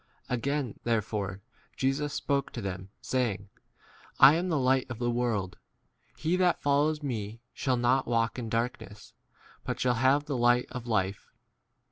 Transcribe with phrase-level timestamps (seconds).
[0.29, 1.41] Again therefore
[1.77, 3.49] Jesus spoke to them, saying,
[4.19, 5.57] I * am the light of the world;
[6.17, 9.13] he that fol lows me shall not walk in dark ness,
[9.63, 11.29] but shall have the light of 13 life.